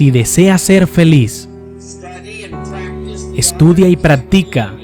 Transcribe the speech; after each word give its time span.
Si 0.00 0.10
deseas 0.10 0.62
ser 0.62 0.86
feliz, 0.86 1.46
estudia 3.36 3.86
y 3.86 3.96
practica 3.96 4.74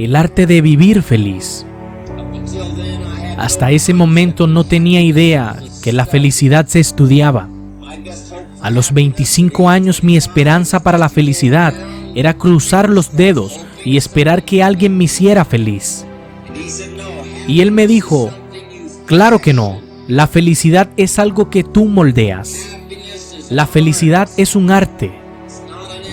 el 0.00 0.16
arte 0.16 0.48
de 0.48 0.60
vivir 0.62 1.04
feliz. 1.04 1.64
Hasta 3.38 3.70
ese 3.70 3.94
momento 3.94 4.48
no 4.48 4.64
tenía 4.64 5.00
idea 5.00 5.62
que 5.80 5.92
la 5.92 6.06
felicidad 6.06 6.66
se 6.66 6.80
estudiaba. 6.80 7.48
A 8.62 8.70
los 8.70 8.92
25 8.92 9.68
años 9.68 10.02
mi 10.02 10.16
esperanza 10.16 10.82
para 10.82 10.98
la 10.98 11.08
felicidad 11.08 11.72
era 12.16 12.34
cruzar 12.34 12.90
los 12.90 13.16
dedos 13.16 13.60
y 13.84 13.96
esperar 13.96 14.44
que 14.44 14.64
alguien 14.64 14.98
me 14.98 15.04
hiciera 15.04 15.44
feliz. 15.44 16.04
Y 17.46 17.60
él 17.60 17.70
me 17.70 17.86
dijo, 17.86 18.28
claro 19.06 19.38
que 19.38 19.52
no, 19.52 19.78
la 20.08 20.26
felicidad 20.26 20.90
es 20.96 21.20
algo 21.20 21.48
que 21.48 21.62
tú 21.62 21.84
moldeas. 21.84 22.74
La 23.50 23.66
felicidad 23.66 24.28
es 24.36 24.56
un 24.56 24.70
arte, 24.70 25.12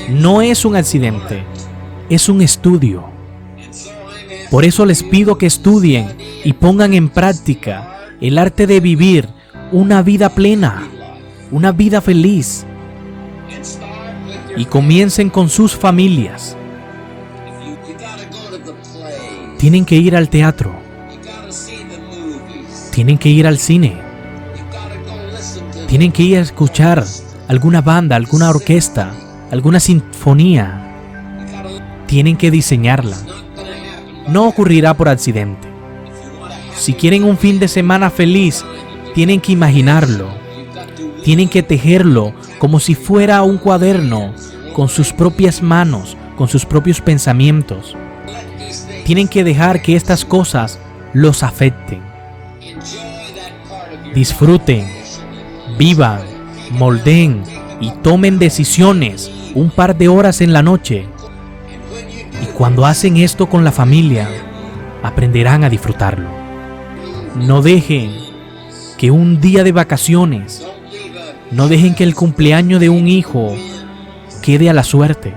no 0.09 0.41
es 0.41 0.65
un 0.65 0.75
accidente, 0.75 1.43
es 2.09 2.29
un 2.29 2.41
estudio. 2.41 3.05
Por 4.49 4.65
eso 4.65 4.85
les 4.85 5.03
pido 5.03 5.37
que 5.37 5.45
estudien 5.45 6.17
y 6.43 6.53
pongan 6.53 6.93
en 6.93 7.09
práctica 7.09 8.09
el 8.19 8.37
arte 8.37 8.67
de 8.67 8.79
vivir 8.81 9.29
una 9.71 10.03
vida 10.03 10.29
plena, 10.29 10.87
una 11.51 11.71
vida 11.71 12.01
feliz. 12.01 12.65
Y 14.57 14.65
comiencen 14.65 15.29
con 15.29 15.49
sus 15.49 15.73
familias. 15.73 16.57
Tienen 19.57 19.85
que 19.85 19.95
ir 19.95 20.15
al 20.15 20.27
teatro. 20.27 20.73
Tienen 22.91 23.17
que 23.17 23.29
ir 23.29 23.47
al 23.47 23.57
cine. 23.57 24.10
Tienen 25.91 26.13
que 26.13 26.23
ir 26.23 26.37
a 26.37 26.41
escuchar 26.41 27.03
alguna 27.49 27.81
banda, 27.81 28.15
alguna 28.15 28.49
orquesta, 28.49 29.11
alguna 29.51 29.81
sinfonía. 29.81 30.95
Tienen 32.07 32.37
que 32.37 32.49
diseñarla. 32.49 33.17
No 34.29 34.47
ocurrirá 34.47 34.93
por 34.93 35.09
accidente. 35.09 35.67
Si 36.77 36.93
quieren 36.93 37.25
un 37.25 37.37
fin 37.37 37.59
de 37.59 37.67
semana 37.67 38.09
feliz, 38.09 38.63
tienen 39.13 39.41
que 39.41 39.51
imaginarlo. 39.51 40.29
Tienen 41.25 41.49
que 41.49 41.61
tejerlo 41.61 42.33
como 42.57 42.79
si 42.79 42.95
fuera 42.95 43.43
un 43.43 43.57
cuaderno, 43.57 44.33
con 44.71 44.87
sus 44.87 45.11
propias 45.11 45.61
manos, 45.61 46.15
con 46.37 46.47
sus 46.47 46.65
propios 46.65 47.01
pensamientos. 47.01 47.97
Tienen 49.03 49.27
que 49.27 49.43
dejar 49.43 49.81
que 49.81 49.97
estas 49.97 50.23
cosas 50.23 50.79
los 51.11 51.43
afecten. 51.43 52.01
Disfruten, 54.15 55.00
vivan, 55.81 56.21
moldeen 56.69 57.41
y 57.79 57.89
tomen 58.03 58.37
decisiones 58.37 59.31
un 59.55 59.71
par 59.71 59.97
de 59.97 60.09
horas 60.09 60.39
en 60.41 60.53
la 60.53 60.61
noche. 60.61 61.07
Y 62.39 62.45
cuando 62.53 62.85
hacen 62.85 63.17
esto 63.17 63.49
con 63.49 63.63
la 63.63 63.71
familia, 63.71 64.29
aprenderán 65.01 65.63
a 65.63 65.71
disfrutarlo. 65.71 66.29
No 67.35 67.63
dejen 67.63 68.11
que 68.99 69.09
un 69.09 69.41
día 69.41 69.63
de 69.63 69.71
vacaciones, 69.71 70.63
no 71.49 71.67
dejen 71.67 71.95
que 71.95 72.03
el 72.03 72.13
cumpleaños 72.13 72.79
de 72.79 72.89
un 72.89 73.07
hijo 73.07 73.55
quede 74.43 74.69
a 74.69 74.73
la 74.73 74.83
suerte. 74.83 75.33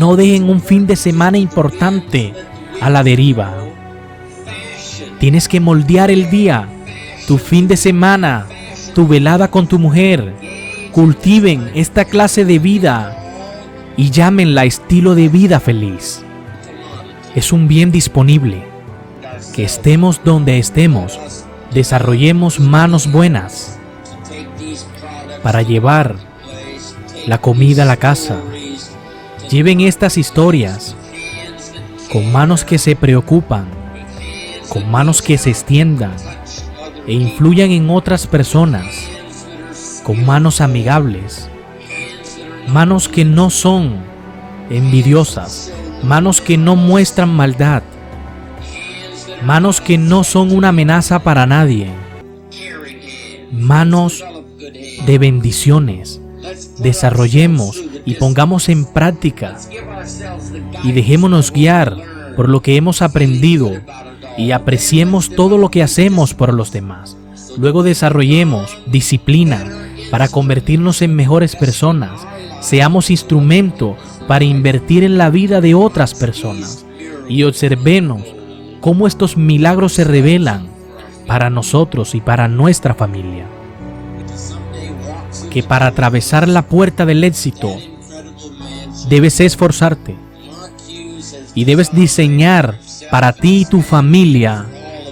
No 0.00 0.16
dejen 0.16 0.50
un 0.50 0.60
fin 0.60 0.88
de 0.88 0.96
semana 0.96 1.38
importante 1.38 2.34
a 2.80 2.90
la 2.90 3.04
deriva. 3.04 3.54
Tienes 5.20 5.46
que 5.46 5.60
moldear 5.60 6.10
el 6.10 6.28
día, 6.28 6.68
tu 7.28 7.38
fin 7.38 7.68
de 7.68 7.76
semana, 7.76 8.48
tu 8.94 9.06
velada 9.06 9.50
con 9.50 9.66
tu 9.66 9.78
mujer. 9.78 10.34
Cultiven 10.92 11.70
esta 11.74 12.04
clase 12.04 12.44
de 12.44 12.58
vida 12.58 13.18
y 13.96 14.10
llámenla 14.10 14.64
estilo 14.64 15.14
de 15.14 15.28
vida 15.28 15.60
feliz. 15.60 16.22
Es 17.34 17.52
un 17.52 17.68
bien 17.68 17.90
disponible. 17.90 18.72
Que 19.54 19.64
estemos 19.64 20.20
donde 20.24 20.58
estemos, 20.58 21.18
desarrollemos 21.72 22.58
manos 22.58 23.10
buenas 23.10 23.78
para 25.42 25.62
llevar 25.62 26.16
la 27.26 27.40
comida 27.40 27.82
a 27.82 27.86
la 27.86 27.96
casa. 27.96 28.36
Lleven 29.50 29.80
estas 29.80 30.16
historias 30.16 30.96
con 32.10 32.32
manos 32.32 32.64
que 32.64 32.78
se 32.78 32.96
preocupan, 32.96 33.66
con 34.68 34.90
manos 34.90 35.22
que 35.22 35.38
se 35.38 35.50
extiendan 35.50 36.14
e 37.06 37.12
influyan 37.12 37.70
en 37.70 37.90
otras 37.90 38.26
personas, 38.26 39.08
con 40.02 40.24
manos 40.24 40.60
amigables, 40.60 41.48
manos 42.68 43.08
que 43.08 43.24
no 43.24 43.50
son 43.50 43.96
envidiosas, 44.70 45.72
manos 46.02 46.40
que 46.40 46.56
no 46.56 46.76
muestran 46.76 47.34
maldad, 47.34 47.82
manos 49.44 49.80
que 49.80 49.98
no 49.98 50.24
son 50.24 50.52
una 50.52 50.68
amenaza 50.68 51.18
para 51.20 51.46
nadie, 51.46 51.88
manos 53.52 54.24
de 55.06 55.18
bendiciones. 55.18 56.20
Desarrollemos 56.78 57.82
y 58.04 58.14
pongamos 58.14 58.68
en 58.68 58.84
práctica 58.84 59.56
y 60.82 60.92
dejémonos 60.92 61.52
guiar 61.52 61.96
por 62.36 62.48
lo 62.48 62.60
que 62.60 62.76
hemos 62.76 63.00
aprendido 63.00 63.72
y 64.36 64.50
apreciemos 64.50 65.30
todo 65.30 65.58
lo 65.58 65.70
que 65.70 65.82
hacemos 65.82 66.34
por 66.34 66.52
los 66.52 66.72
demás. 66.72 67.16
Luego 67.56 67.82
desarrollemos 67.82 68.76
disciplina 68.86 69.64
para 70.10 70.28
convertirnos 70.28 71.02
en 71.02 71.14
mejores 71.14 71.56
personas. 71.56 72.26
Seamos 72.60 73.10
instrumento 73.10 73.96
para 74.26 74.44
invertir 74.44 75.04
en 75.04 75.18
la 75.18 75.30
vida 75.30 75.60
de 75.60 75.74
otras 75.74 76.14
personas. 76.14 76.84
Y 77.28 77.42
observemos 77.44 78.22
cómo 78.80 79.06
estos 79.06 79.36
milagros 79.36 79.92
se 79.94 80.04
revelan 80.04 80.68
para 81.26 81.50
nosotros 81.50 82.14
y 82.14 82.20
para 82.20 82.48
nuestra 82.48 82.94
familia. 82.94 83.46
Que 85.50 85.62
para 85.62 85.86
atravesar 85.86 86.48
la 86.48 86.62
puerta 86.62 87.06
del 87.06 87.24
éxito 87.24 87.76
debes 89.08 89.40
esforzarte 89.40 90.16
y 91.54 91.64
debes 91.64 91.92
diseñar 91.92 92.78
para 93.10 93.32
ti 93.32 93.62
y 93.62 93.64
tu 93.64 93.82
familia 93.82 94.66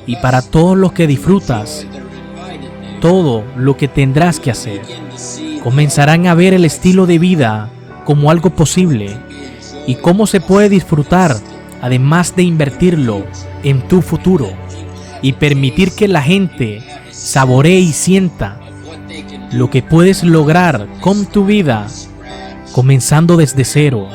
y 0.06 0.16
para 0.16 0.42
todos 0.42 0.76
los 0.76 0.92
que 0.92 1.06
disfrutas 1.06 1.86
todo 3.02 3.42
lo 3.56 3.76
que 3.76 3.88
tendrás 3.88 4.38
que 4.38 4.52
hacer. 4.52 4.80
Comenzarán 5.62 6.28
a 6.28 6.34
ver 6.34 6.54
el 6.54 6.64
estilo 6.64 7.06
de 7.06 7.18
vida 7.18 7.68
como 8.04 8.30
algo 8.30 8.50
posible 8.50 9.16
y 9.86 9.96
cómo 9.96 10.26
se 10.26 10.40
puede 10.40 10.68
disfrutar 10.68 11.36
además 11.82 12.34
de 12.36 12.44
invertirlo 12.44 13.24
en 13.64 13.86
tu 13.88 14.02
futuro 14.02 14.50
y 15.20 15.32
permitir 15.32 15.92
que 15.92 16.06
la 16.06 16.22
gente 16.22 16.80
saboree 17.10 17.80
y 17.80 17.92
sienta 17.92 18.60
lo 19.50 19.68
que 19.68 19.82
puedes 19.82 20.22
lograr 20.22 20.86
con 21.00 21.26
tu 21.26 21.44
vida 21.44 21.88
comenzando 22.72 23.36
desde 23.36 23.64
cero. 23.64 24.08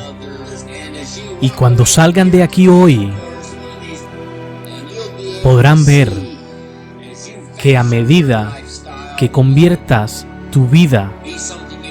Y 1.42 1.50
cuando 1.50 1.86
salgan 1.86 2.32
de 2.32 2.42
aquí 2.42 2.70
hoy, 2.70 3.12
podrán 5.48 5.86
ver 5.86 6.12
que 7.58 7.78
a 7.78 7.84
medida 7.84 8.58
que 9.18 9.32
conviertas 9.32 10.28
tu 10.52 10.68
vida 10.68 11.10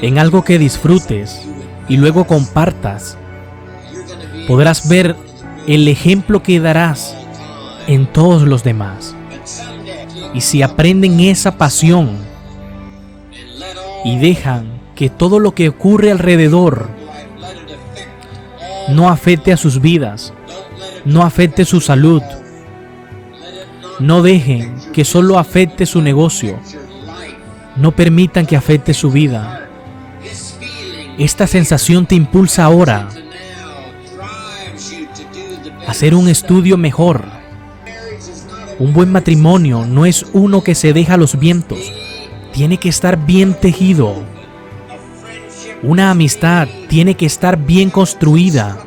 en 0.02 0.18
algo 0.18 0.44
que 0.44 0.58
disfrutes 0.58 1.40
y 1.88 1.96
luego 1.96 2.26
compartas, 2.26 3.16
podrás 4.46 4.86
ver 4.90 5.16
el 5.66 5.88
ejemplo 5.88 6.42
que 6.42 6.60
darás 6.60 7.16
en 7.86 8.06
todos 8.12 8.42
los 8.42 8.62
demás. 8.62 9.14
Y 10.34 10.42
si 10.42 10.60
aprenden 10.60 11.18
esa 11.20 11.56
pasión 11.56 12.10
y 14.04 14.18
dejan 14.18 14.82
que 14.94 15.08
todo 15.08 15.40
lo 15.40 15.54
que 15.54 15.70
ocurre 15.70 16.10
alrededor 16.10 16.90
no 18.90 19.08
afecte 19.08 19.50
a 19.54 19.56
sus 19.56 19.80
vidas, 19.80 20.34
no 21.06 21.22
afecte 21.22 21.64
su 21.64 21.80
salud, 21.80 22.20
no 23.98 24.22
dejen 24.22 24.74
que 24.92 25.04
solo 25.04 25.38
afecte 25.38 25.86
su 25.86 26.02
negocio, 26.02 26.58
no 27.76 27.92
permitan 27.92 28.46
que 28.46 28.56
afecte 28.56 28.94
su 28.94 29.10
vida. 29.10 29.68
Esta 31.18 31.46
sensación 31.46 32.06
te 32.06 32.14
impulsa 32.14 32.64
ahora 32.64 33.08
a 35.86 35.90
hacer 35.90 36.14
un 36.14 36.28
estudio 36.28 36.76
mejor. 36.76 37.24
Un 38.78 38.92
buen 38.92 39.10
matrimonio 39.10 39.86
no 39.86 40.04
es 40.04 40.26
uno 40.34 40.62
que 40.62 40.74
se 40.74 40.92
deja 40.92 41.14
a 41.14 41.18
los 41.18 41.38
vientos, 41.38 41.78
tiene 42.52 42.76
que 42.76 42.90
estar 42.90 43.24
bien 43.24 43.54
tejido. 43.54 44.14
Una 45.82 46.10
amistad 46.10 46.68
tiene 46.88 47.14
que 47.14 47.24
estar 47.24 47.56
bien 47.56 47.88
construida, 47.88 48.78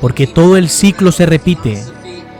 porque 0.00 0.26
todo 0.26 0.56
el 0.56 0.70
ciclo 0.70 1.12
se 1.12 1.26
repite. 1.26 1.93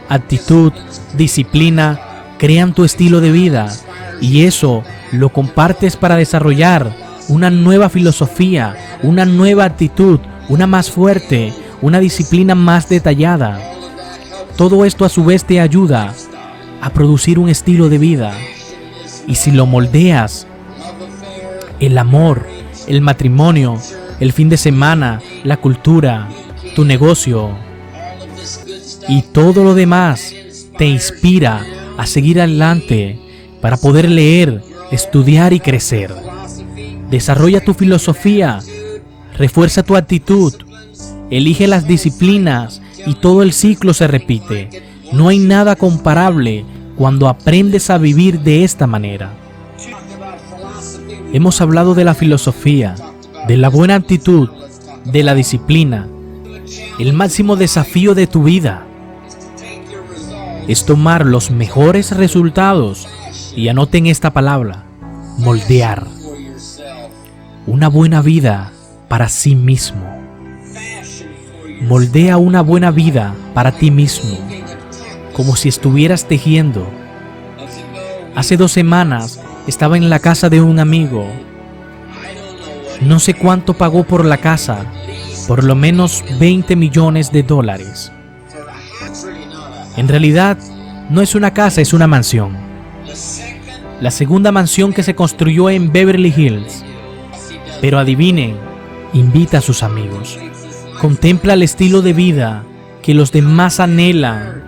Actitud, 0.08 0.72
disciplina, 1.16 2.00
crean 2.38 2.74
tu 2.74 2.84
estilo 2.84 3.20
de 3.20 3.30
vida 3.30 3.72
y 4.20 4.44
eso 4.44 4.82
lo 5.12 5.30
compartes 5.30 5.96
para 5.96 6.16
desarrollar 6.16 6.94
una 7.28 7.50
nueva 7.50 7.88
filosofía, 7.88 8.76
una 9.02 9.24
nueva 9.24 9.64
actitud, 9.64 10.20
una 10.48 10.66
más 10.66 10.90
fuerte, 10.90 11.52
una 11.80 12.00
disciplina 12.00 12.54
más 12.54 12.88
detallada. 12.88 13.60
Todo 14.56 14.84
esto 14.84 15.04
a 15.04 15.08
su 15.08 15.24
vez 15.24 15.44
te 15.44 15.60
ayuda 15.60 16.14
a 16.80 16.90
producir 16.90 17.38
un 17.38 17.48
estilo 17.48 17.88
de 17.88 17.98
vida. 17.98 18.32
Y 19.26 19.36
si 19.36 19.50
lo 19.50 19.66
moldeas, 19.66 20.46
el 21.80 21.96
amor, 21.98 22.46
el 22.86 23.00
matrimonio, 23.00 23.78
el 24.20 24.32
fin 24.32 24.48
de 24.48 24.56
semana, 24.56 25.20
la 25.44 25.56
cultura, 25.56 26.28
tu 26.74 26.84
negocio 26.84 27.50
y 29.08 29.22
todo 29.22 29.64
lo 29.64 29.74
demás 29.74 30.34
te 30.78 30.86
inspira 30.86 31.64
a 31.96 32.06
seguir 32.06 32.40
adelante 32.40 33.18
para 33.60 33.76
poder 33.76 34.10
leer, 34.10 34.62
estudiar 34.90 35.52
y 35.52 35.60
crecer. 35.60 36.14
Desarrolla 37.10 37.64
tu 37.64 37.74
filosofía, 37.74 38.60
refuerza 39.36 39.82
tu 39.82 39.96
actitud, 39.96 40.54
elige 41.30 41.66
las 41.66 41.86
disciplinas 41.86 42.82
y 43.06 43.14
todo 43.14 43.42
el 43.42 43.52
ciclo 43.52 43.94
se 43.94 44.06
repite. 44.06 44.82
No 45.12 45.28
hay 45.28 45.38
nada 45.38 45.76
comparable 45.76 46.64
cuando 46.96 47.28
aprendes 47.28 47.90
a 47.90 47.98
vivir 47.98 48.40
de 48.40 48.64
esta 48.64 48.86
manera. 48.86 49.32
Hemos 51.32 51.60
hablado 51.60 51.94
de 51.94 52.04
la 52.04 52.14
filosofía, 52.14 52.94
de 53.48 53.56
la 53.56 53.68
buena 53.68 53.96
actitud, 53.96 54.48
de 55.04 55.22
la 55.22 55.34
disciplina. 55.34 56.08
El 56.98 57.12
máximo 57.12 57.56
desafío 57.56 58.14
de 58.14 58.26
tu 58.26 58.44
vida 58.44 58.83
es 60.68 60.86
tomar 60.86 61.26
los 61.26 61.50
mejores 61.50 62.10
resultados 62.12 63.06
y 63.54 63.68
anoten 63.68 64.06
esta 64.06 64.32
palabra, 64.32 64.84
moldear. 65.38 66.06
Una 67.66 67.88
buena 67.88 68.22
vida 68.22 68.72
para 69.08 69.28
sí 69.28 69.54
mismo. 69.54 70.02
Moldea 71.82 72.38
una 72.38 72.62
buena 72.62 72.90
vida 72.90 73.34
para 73.52 73.72
ti 73.72 73.90
mismo, 73.90 74.38
como 75.34 75.56
si 75.56 75.68
estuvieras 75.68 76.26
tejiendo. 76.26 76.86
Hace 78.34 78.56
dos 78.56 78.72
semanas 78.72 79.40
estaba 79.66 79.96
en 79.96 80.08
la 80.08 80.18
casa 80.18 80.48
de 80.48 80.60
un 80.60 80.78
amigo. 80.78 81.26
No 83.02 83.20
sé 83.20 83.34
cuánto 83.34 83.74
pagó 83.74 84.04
por 84.04 84.24
la 84.24 84.38
casa, 84.38 84.86
por 85.46 85.62
lo 85.62 85.74
menos 85.74 86.24
20 86.38 86.74
millones 86.76 87.32
de 87.32 87.42
dólares. 87.42 88.12
En 89.96 90.08
realidad, 90.08 90.58
no 91.08 91.22
es 91.22 91.34
una 91.34 91.52
casa, 91.52 91.80
es 91.80 91.92
una 91.92 92.06
mansión. 92.06 92.56
La 94.00 94.10
segunda 94.10 94.50
mansión 94.50 94.92
que 94.92 95.04
se 95.04 95.14
construyó 95.14 95.70
en 95.70 95.92
Beverly 95.92 96.34
Hills. 96.36 96.84
Pero 97.80 97.98
adivinen, 97.98 98.56
invita 99.12 99.58
a 99.58 99.60
sus 99.60 99.84
amigos. 99.84 100.38
Contempla 101.00 101.54
el 101.54 101.62
estilo 101.62 102.02
de 102.02 102.12
vida 102.12 102.64
que 103.02 103.14
los 103.14 103.30
demás 103.30 103.78
anhelan 103.78 104.64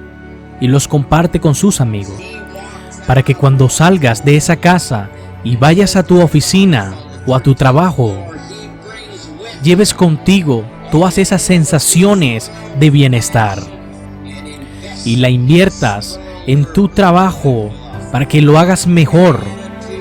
y 0.61 0.69
los 0.69 0.87
comparte 0.87 1.41
con 1.41 1.55
sus 1.55 1.81
amigos. 1.81 2.23
Para 3.07 3.23
que 3.23 3.35
cuando 3.35 3.69
salgas 3.69 4.25
de 4.25 4.37
esa 4.37 4.57
casa 4.57 5.09
y 5.43 5.57
vayas 5.57 5.97
a 5.97 6.05
tu 6.05 6.21
oficina 6.21 6.95
o 7.27 7.35
a 7.35 7.41
tu 7.41 7.55
trabajo, 7.55 8.17
lleves 9.63 9.93
contigo 9.93 10.65
todas 10.93 11.19
esas 11.19 11.43
sensaciones 11.43 12.51
de 12.79 12.91
bienestar 12.91 13.76
y 15.07 15.17
la 15.17 15.31
inviertas 15.31 16.21
en 16.49 16.71
tu 16.73 16.89
trabajo 16.89 17.71
para 18.11 18.27
que 18.27 18.43
lo 18.43 18.59
hagas 18.59 18.89
mejor, 18.89 19.41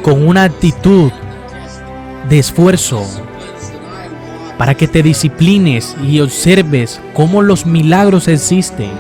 con 0.02 0.28
una 0.28 0.44
actitud 0.44 1.12
de 2.28 2.40
esfuerzo, 2.40 3.06
para 4.58 4.76
que 4.76 4.88
te 4.88 5.04
disciplines 5.04 5.96
y 6.04 6.20
observes 6.20 7.00
cómo 7.14 7.44
los 7.44 7.68
milagros 7.68 8.28
existen 8.28 8.92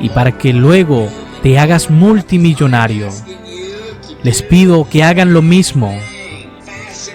y 0.00 0.08
para 0.08 0.32
que 0.32 0.54
luego 0.54 1.08
te 1.42 1.58
hagas 1.58 1.90
multimillonario. 1.90 3.08
Les 4.22 4.42
pido 4.42 4.88
que 4.88 5.04
hagan 5.04 5.34
lo 5.34 5.42
mismo. 5.42 5.94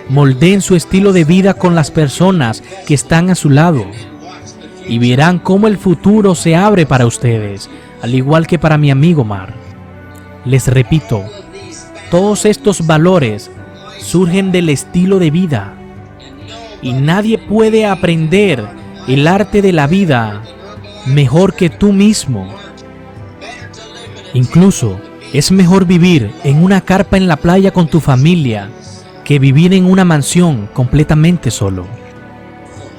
Moldeen 0.10 0.62
su 0.62 0.76
estilo 0.76 1.12
de 1.12 1.24
vida 1.24 1.56
con 1.56 1.74
las 1.74 1.90
personas 1.90 2.62
que 2.86 2.94
están 2.94 3.32
a 3.32 3.36
su 3.36 3.50
lado 3.50 3.86
y 4.88 5.00
verán 5.00 5.40
cómo 5.40 5.68
el 5.68 5.78
futuro 5.78 6.36
se 6.36 6.56
abre 6.56 6.86
para 6.86 7.06
ustedes 7.06 7.70
al 8.02 8.14
igual 8.14 8.46
que 8.46 8.60
para 8.60 8.78
mi 8.78 8.92
amigo 8.92 9.24
Mar. 9.24 9.54
Les 10.46 10.68
repito, 10.68 11.24
todos 12.12 12.46
estos 12.46 12.86
valores 12.86 13.50
surgen 13.98 14.52
del 14.52 14.70
estilo 14.70 15.18
de 15.18 15.32
vida 15.32 15.74
y 16.82 16.94
nadie 16.94 17.40
puede 17.40 17.86
aprender 17.86 18.64
el 19.08 19.28
arte 19.28 19.62
de 19.64 19.72
la 19.72 19.88
vida 19.88 20.44
mejor 21.08 21.56
que 21.56 21.70
tú 21.70 21.94
mismo. 21.94 22.48
Incluso 24.34 25.00
es 25.34 25.52
mejor 25.52 25.86
vivir 25.86 26.32
en 26.44 26.64
una 26.64 26.82
carpa 26.82 27.18
en 27.18 27.28
la 27.28 27.38
playa 27.38 27.72
con 27.72 27.88
tu 27.88 28.00
familia 28.00 28.70
que 29.24 29.40
vivir 29.40 29.74
en 29.74 29.86
una 29.86 30.06
mansión 30.06 30.70
completamente 30.74 31.50
solo. 31.50 31.88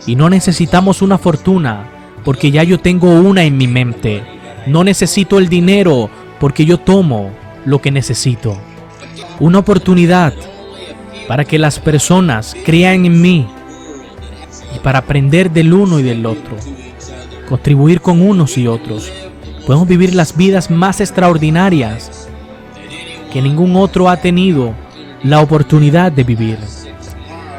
Y 0.07 0.17
no 0.17 0.31
necesitamos 0.31 1.03
una 1.03 1.19
fortuna 1.19 1.89
porque 2.25 2.51
ya 2.51 2.63
yo 2.63 2.79
tengo 2.79 3.11
una 3.11 3.45
en 3.45 3.57
mi 3.57 3.69
mente 3.69 4.37
no 4.67 4.83
necesito 4.83 5.39
el 5.39 5.49
dinero 5.49 6.11
porque 6.41 6.65
yo 6.65 6.79
tomo 6.79 7.31
lo 7.65 7.81
que 7.81 7.93
necesito. 7.93 8.59
Una 9.39 9.61
oportunidad 9.61 10.35
para 11.29 11.45
que 11.45 11.59
las 11.59 11.79
personas 11.79 12.57
crean 12.65 13.07
en 13.07 13.21
mí 13.21 13.47
y 14.75 14.79
para 14.81 15.01
aprender 15.01 15.51
del 15.51 15.73
uno 15.73 16.01
y 16.01 16.03
del 16.03 16.27
otro. 16.27 16.57
Contribuir 17.49 18.01
con 18.01 18.21
unos 18.21 18.59
y 18.59 18.67
otros. 18.67 19.13
Podemos 19.67 19.87
vivir 19.87 20.15
las 20.15 20.37
vidas 20.37 20.71
más 20.71 21.01
extraordinarias 21.01 22.29
que 23.33 23.43
ningún 23.43 23.77
otro 23.77 24.09
ha 24.09 24.17
tenido 24.17 24.75
la 25.23 25.41
oportunidad 25.41 26.11
de 26.11 26.25
vivir. 26.25 26.59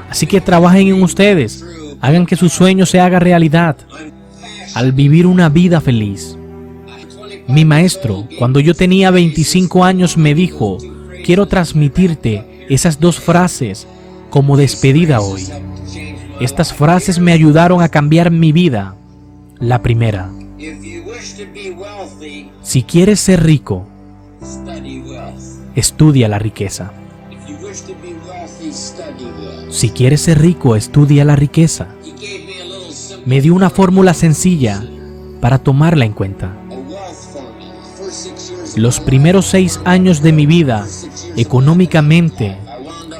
Así 0.10 0.26
que 0.28 0.42
trabajen 0.42 0.88
en 0.88 1.04
ustedes, 1.04 1.64
hagan 2.02 2.26
que 2.26 2.36
su 2.36 2.50
sueño 2.50 2.86
se 2.86 3.00
haga 3.00 3.20
realidad 3.20 3.78
al 4.74 4.92
vivir 4.92 5.26
una 5.26 5.50
vida 5.50 5.82
feliz. 5.82 6.38
Mi 7.48 7.66
maestro, 7.66 8.28
cuando 8.38 8.60
yo 8.60 8.74
tenía 8.74 9.10
25 9.10 9.84
años, 9.84 10.18
me 10.18 10.36
dijo, 10.36 10.78
quiero 11.26 11.48
transmitirte 11.48 12.66
esas 12.70 13.00
dos 13.00 13.20
frases 13.20 13.88
como 14.30 14.58
despedida 14.58 15.22
hoy. 15.22 15.48
Estas 16.40 16.74
frases 16.74 17.20
me 17.20 17.32
ayudaron 17.32 17.82
a 17.82 17.90
cambiar 17.90 18.32
mi 18.32 18.52
vida. 18.52 18.96
La 19.60 19.82
primera, 19.82 20.30
si 22.62 22.84
quieres 22.84 23.20
ser 23.20 23.44
rico, 23.44 23.88
estudia 25.76 26.28
la 26.28 26.38
riqueza. 26.38 26.92
Si 29.70 29.90
quieres 29.90 30.22
ser 30.22 30.42
rico, 30.42 30.76
estudia 30.76 31.26
la 31.26 31.36
riqueza. 31.36 31.88
Me 33.26 33.42
dio 33.42 33.54
una 33.54 33.70
fórmula 33.70 34.14
sencilla 34.14 34.84
para 35.42 35.60
tomarla 35.60 36.06
en 36.06 36.14
cuenta. 36.14 36.52
Los 38.76 39.00
primeros 39.00 39.48
seis 39.48 39.80
años 39.86 40.22
de 40.22 40.32
mi 40.32 40.46
vida, 40.46 40.86
económicamente, 41.36 42.58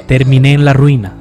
terminé 0.06 0.52
en 0.52 0.64
la 0.64 0.72
ruina. 0.72 1.14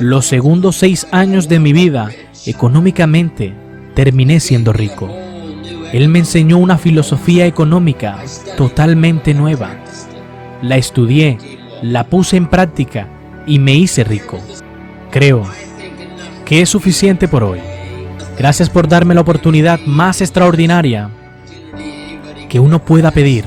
Los 0.00 0.26
segundos 0.26 0.76
seis 0.76 1.06
años 1.10 1.48
de 1.48 1.60
mi 1.60 1.72
vida, 1.72 2.10
económicamente, 2.46 3.52
terminé 3.94 4.40
siendo 4.40 4.72
rico. 4.72 5.08
Él 5.92 6.08
me 6.08 6.20
enseñó 6.20 6.58
una 6.58 6.78
filosofía 6.78 7.46
económica 7.46 8.22
totalmente 8.56 9.34
nueva. 9.34 9.76
La 10.62 10.76
estudié, 10.76 11.57
la 11.82 12.04
puse 12.04 12.36
en 12.36 12.48
práctica 12.48 13.08
y 13.46 13.58
me 13.58 13.74
hice 13.74 14.04
rico. 14.04 14.38
Creo 15.10 15.44
que 16.44 16.62
es 16.62 16.68
suficiente 16.68 17.28
por 17.28 17.44
hoy. 17.44 17.60
Gracias 18.38 18.70
por 18.70 18.88
darme 18.88 19.14
la 19.14 19.20
oportunidad 19.20 19.80
más 19.86 20.20
extraordinaria 20.20 21.10
que 22.48 22.60
uno 22.60 22.84
pueda 22.84 23.10
pedir 23.10 23.44